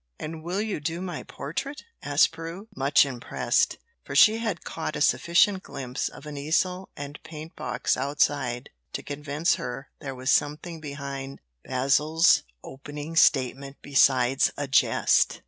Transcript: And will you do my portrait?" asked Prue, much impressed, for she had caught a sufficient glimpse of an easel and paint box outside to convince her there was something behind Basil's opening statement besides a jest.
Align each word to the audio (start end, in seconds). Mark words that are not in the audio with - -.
And 0.17 0.43
will 0.43 0.61
you 0.63 0.79
do 0.79 0.99
my 0.99 1.21
portrait?" 1.21 1.83
asked 2.01 2.31
Prue, 2.31 2.67
much 2.75 3.05
impressed, 3.05 3.77
for 4.03 4.15
she 4.15 4.39
had 4.39 4.63
caught 4.63 4.95
a 4.95 4.99
sufficient 5.01 5.61
glimpse 5.61 6.09
of 6.09 6.25
an 6.25 6.37
easel 6.37 6.89
and 6.97 7.19
paint 7.21 7.55
box 7.55 7.95
outside 7.95 8.71
to 8.93 9.03
convince 9.03 9.57
her 9.61 9.91
there 9.99 10.15
was 10.15 10.31
something 10.31 10.81
behind 10.81 11.39
Basil's 11.63 12.41
opening 12.63 13.15
statement 13.15 13.77
besides 13.83 14.49
a 14.57 14.67
jest. 14.67 15.39